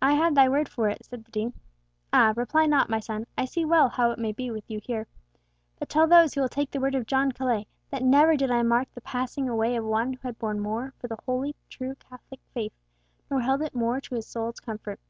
"I 0.00 0.12
had 0.12 0.36
thy 0.36 0.48
word 0.48 0.68
for 0.68 0.88
it," 0.88 1.04
said 1.04 1.24
the 1.24 1.30
Dean. 1.32 1.52
"Ah! 2.12 2.32
reply 2.36 2.64
not, 2.64 2.88
my 2.88 3.00
son, 3.00 3.26
I 3.36 3.44
see 3.44 3.64
well 3.64 3.88
how 3.88 4.12
it 4.12 4.18
may 4.20 4.30
be 4.30 4.52
with 4.52 4.62
you 4.70 4.78
here. 4.78 5.08
But 5.80 5.88
tell 5.88 6.06
those 6.06 6.32
who 6.32 6.40
will 6.40 6.48
take 6.48 6.70
the 6.70 6.78
word 6.78 6.94
of 6.94 7.06
John 7.06 7.32
Colet 7.32 7.66
that 7.90 8.04
never 8.04 8.36
did 8.36 8.52
I 8.52 8.62
mark 8.62 8.92
the 8.92 9.00
passing 9.00 9.48
away 9.48 9.74
of 9.74 9.84
one 9.84 10.12
who 10.12 10.20
had 10.22 10.38
borne 10.38 10.60
more 10.60 10.94
for 11.00 11.08
the 11.08 11.16
true 11.16 11.24
holy 11.26 11.54
Catholic 11.68 12.40
faith, 12.54 12.72
nor 13.28 13.40
held 13.40 13.62
it 13.62 13.74
more 13.74 14.00
to 14.02 14.14
his 14.14 14.28
soul's 14.28 14.60
comfort." 14.60 15.00